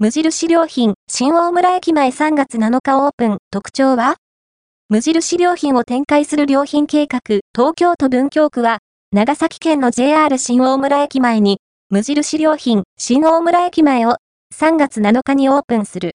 [0.00, 4.14] 無印良品、新大村駅前3月7日オープン、特徴は？
[4.88, 7.20] 無印良品を展開する良品計画、
[7.52, 8.78] 東京都文京区は、
[9.10, 11.58] 長崎県の JR 新大村駅前に、
[11.90, 14.18] 無印良品、新大村駅前を
[14.54, 16.06] 3月7日にオープンする。